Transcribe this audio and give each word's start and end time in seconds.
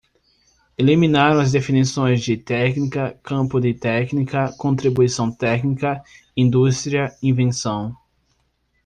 Eliminaram 0.79 1.39
as 1.39 1.51
definições 1.51 2.23
de 2.23 2.35
"técnica", 2.35 3.19
"campo 3.21 3.59
de 3.61 3.71
técnica", 3.71 4.51
"contribuição 4.57 5.31
técnica", 5.31 6.03
"indústria", 6.35 7.15
"invenção". 7.21 7.95